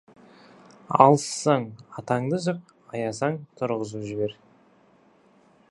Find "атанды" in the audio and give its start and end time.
2.01-2.39